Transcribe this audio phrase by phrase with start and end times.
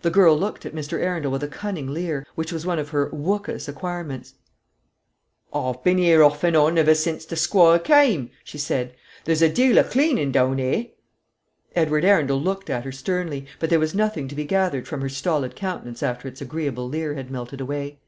[0.00, 0.98] The girl looked at Mr.
[1.02, 4.32] Arundel with a cunning leer, which was one of her "wuk us" acquirements.
[5.52, 8.94] "Aw've bin here off an' on ever since t' squire ke ame," she said.
[9.26, 10.86] "There's a deal o' cleanin' down 'ere."
[11.76, 15.10] Edward Arundel looked at her sternly; but there was nothing to be gathered from her
[15.10, 17.98] stolid countenance after its agreeable leer had melted away.